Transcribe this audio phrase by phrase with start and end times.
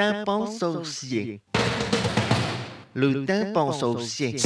[0.00, 1.42] tympan saucier.
[2.94, 4.36] Le tympan saucier.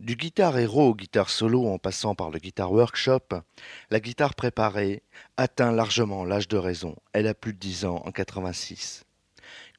[0.00, 3.20] Du guitare héros au guitare solo en passant par le guitar workshop,
[3.90, 5.04] la guitare préparée
[5.36, 6.96] atteint largement l'âge de raison.
[7.12, 9.04] Elle a plus de 10 ans en 86.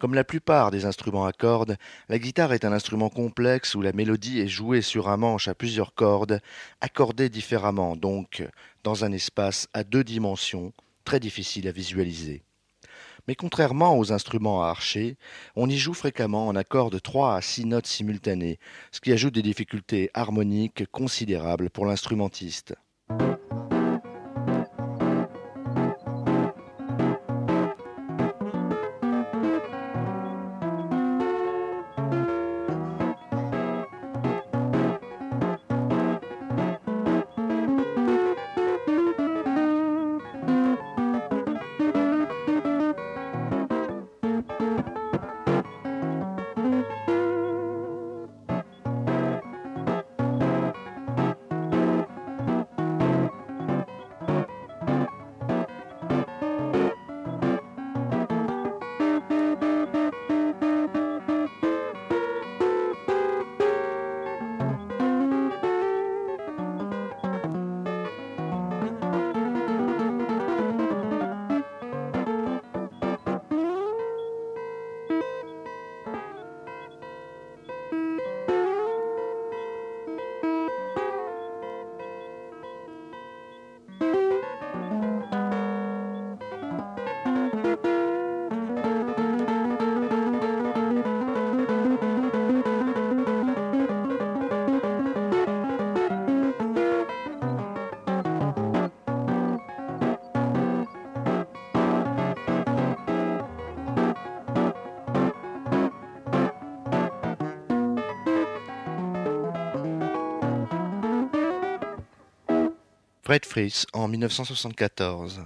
[0.04, 1.78] Comme la plupart des instruments à cordes,
[2.10, 5.56] la guitare est un instrument complexe où la mélodie est jouée sur un manche à
[5.56, 6.42] plusieurs cordes,
[6.82, 8.46] accordées différemment, donc
[8.84, 10.74] dans un espace à deux dimensions,
[11.06, 12.44] très difficile à visualiser.
[13.30, 15.16] Mais contrairement aux instruments à archer,
[15.56, 18.60] on y joue fréquemment en accord de 3 à 6 notes simultanées,
[18.92, 22.76] ce qui ajoute des difficultés harmoniques considérables pour l'instrumentiste.
[113.42, 115.42] Fred en 1974.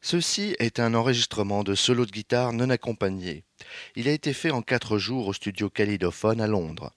[0.00, 3.44] Ceci est un enregistrement de solo de guitare non accompagné.
[3.94, 6.92] Il a été fait en quatre jours au studio Calydophone à Londres.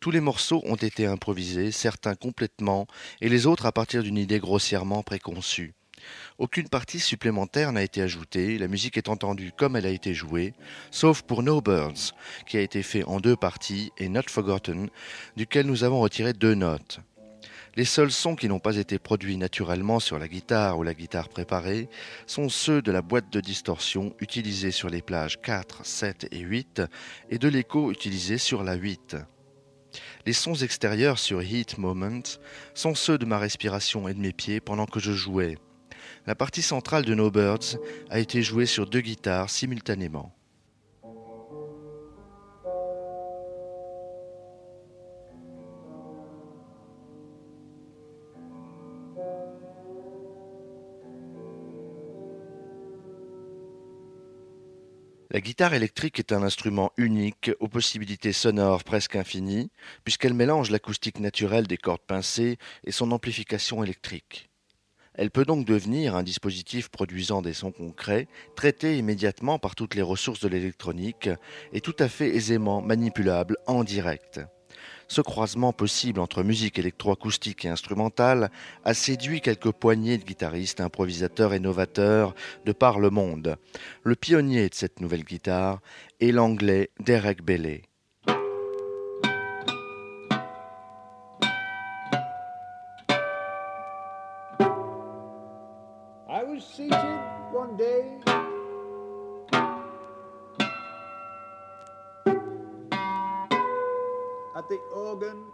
[0.00, 2.88] Tous les morceaux ont été improvisés, certains complètement,
[3.20, 5.74] et les autres à partir d'une idée grossièrement préconçue.
[6.38, 10.52] Aucune partie supplémentaire n'a été ajoutée, la musique est entendue comme elle a été jouée,
[10.90, 12.14] sauf pour No Birds,
[12.48, 14.88] qui a été fait en deux parties, et Not Forgotten,
[15.36, 17.00] duquel nous avons retiré deux notes.
[17.76, 21.28] Les seuls sons qui n'ont pas été produits naturellement sur la guitare ou la guitare
[21.28, 21.88] préparée
[22.26, 26.82] sont ceux de la boîte de distorsion utilisée sur les plages 4, 7 et 8
[27.30, 29.16] et de l'écho utilisé sur la 8.
[30.26, 32.22] Les sons extérieurs sur Heat Moment
[32.74, 35.56] sont ceux de ma respiration et de mes pieds pendant que je jouais.
[36.26, 37.78] La partie centrale de No Birds
[38.10, 40.34] a été jouée sur deux guitares simultanément.
[55.32, 59.70] La guitare électrique est un instrument unique, aux possibilités sonores presque infinies,
[60.02, 64.50] puisqu'elle mélange l'acoustique naturelle des cordes pincées et son amplification électrique.
[65.14, 68.26] Elle peut donc devenir un dispositif produisant des sons concrets,
[68.56, 71.30] traité immédiatement par toutes les ressources de l'électronique
[71.72, 74.40] et tout à fait aisément manipulable en direct.
[75.10, 78.48] Ce croisement possible entre musique électroacoustique et instrumentale
[78.84, 82.32] a séduit quelques poignées de guitaristes, improvisateurs et novateurs
[82.64, 83.56] de par le monde.
[84.04, 85.80] Le pionnier de cette nouvelle guitare
[86.20, 87.82] est l'anglais Derek Bailey.
[104.68, 105.44] The organ.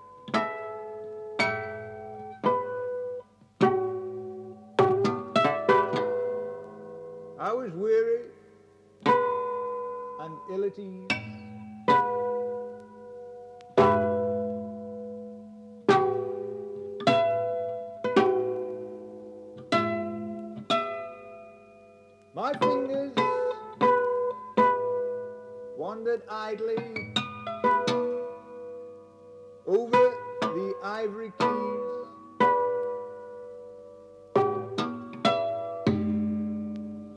[7.39, 8.23] I was weary
[9.05, 11.09] and ill at ease.
[22.35, 23.13] My fingers
[25.77, 26.77] wandered idly
[29.67, 31.77] over the ivory keys.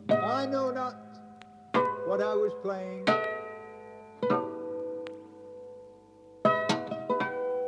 [0.10, 0.96] I know not
[2.08, 3.06] what I was playing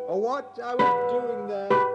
[0.07, 1.90] or what I was doing there.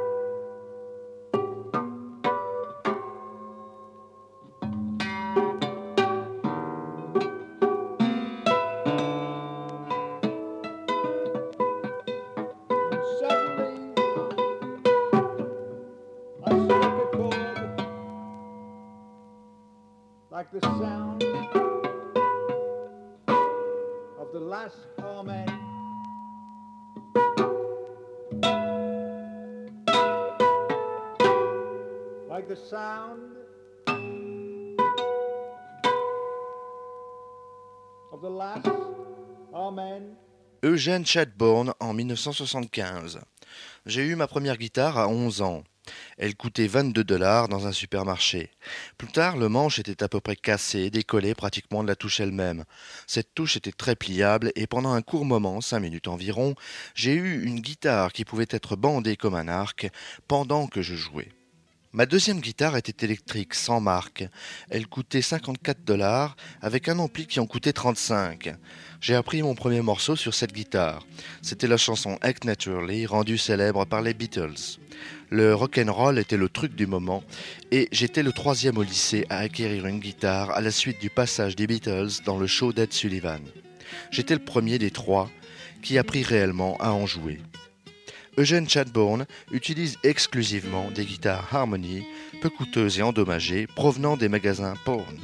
[20.53, 21.25] Like the sound
[24.19, 25.47] of the last Amen.
[32.29, 33.37] Like the sound
[38.13, 38.69] of the last
[39.55, 40.17] Amen.
[40.63, 43.21] Eugène Chadbourne en 1975.
[43.87, 45.65] J'ai eu ma première guitare à 11 ans.
[46.19, 48.51] Elle coûtait 22 dollars dans un supermarché.
[48.99, 52.65] Plus tard, le manche était à peu près cassé, décollé pratiquement de la touche elle-même.
[53.07, 56.55] Cette touche était très pliable et pendant un court moment, cinq minutes environ,
[56.95, 59.89] j'ai eu une guitare qui pouvait être bandée comme un arc
[60.29, 61.29] pendant que je jouais.
[61.97, 64.29] Ma deuxième guitare était électrique, sans marque.
[64.69, 68.55] Elle coûtait 54 dollars, avec un ampli qui en coûtait 35.
[69.01, 71.07] J'ai appris mon premier morceau sur cette guitare.
[71.41, 74.77] C'était la chanson Act Naturally, rendue célèbre par les Beatles.
[75.31, 77.25] Le rock'n'roll était le truc du moment,
[77.71, 81.57] et j'étais le troisième au lycée à acquérir une guitare à la suite du passage
[81.57, 83.41] des Beatles dans le show d'Ed Sullivan.
[84.11, 85.31] J'étais le premier des trois
[85.81, 87.41] qui apprit réellement à en jouer.
[88.39, 92.05] Eugene Chadbourne utilise exclusivement des guitares Harmony,
[92.43, 95.17] peu coûteuses et endommagées, provenant des magasins Porn.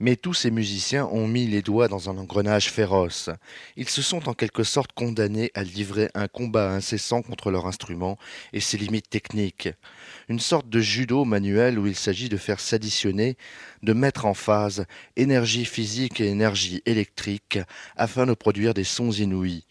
[0.00, 3.30] Mais tous ces musiciens ont mis les doigts dans un engrenage féroce.
[3.76, 8.16] Ils se sont en quelque sorte condamnés à livrer un combat incessant contre leur instrument
[8.52, 9.70] et ses limites techniques.
[10.28, 13.36] Une sorte de judo manuel où il s'agit de faire s'additionner,
[13.82, 14.86] de mettre en phase
[15.16, 17.58] énergie physique et énergie électrique
[17.96, 19.64] afin de produire des sons inouïs.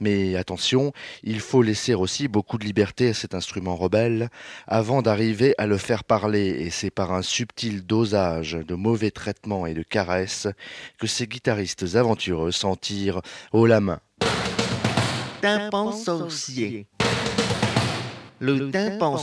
[0.00, 4.28] Mais attention, il faut laisser aussi beaucoup de liberté à cet instrument rebelle
[4.66, 9.66] avant d'arriver à le faire parler, et c'est par un subtil dosage de mauvais traitements
[9.66, 10.48] et de caresses
[10.98, 13.20] que ces guitaristes aventureux s'en tirent
[13.52, 14.00] haut la main.
[18.40, 19.16] Le tympan.